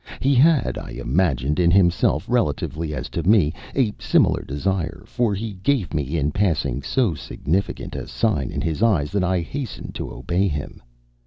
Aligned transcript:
He 0.19 0.33
had, 0.33 0.79
I 0.79 0.93
imagined, 0.99 1.59
in 1.59 1.69
himself, 1.69 2.25
relatively 2.27 2.91
as 2.95 3.07
to 3.09 3.21
me, 3.21 3.53
a 3.77 3.93
similar 3.99 4.41
desire, 4.41 5.03
for 5.05 5.35
he 5.35 5.53
gave 5.61 5.93
me, 5.93 6.17
in 6.17 6.31
passing, 6.31 6.81
so 6.81 7.13
significant 7.13 7.95
a 7.95 8.07
sign 8.07 8.49
in 8.49 8.61
his 8.61 8.81
eyes 8.81 9.11
that 9.11 9.23
I 9.23 9.41
hastened 9.41 9.93
to 9.93 10.11
obey 10.11 10.47
him. 10.47 10.81